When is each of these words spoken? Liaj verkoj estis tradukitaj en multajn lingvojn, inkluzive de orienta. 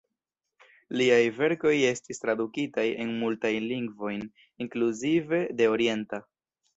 Liaj 0.99 1.17
verkoj 1.33 1.73
estis 1.89 2.21
tradukitaj 2.23 2.85
en 3.03 3.11
multajn 3.23 3.67
lingvojn, 3.73 4.23
inkluzive 4.67 5.43
de 5.61 5.69
orienta. 5.75 6.21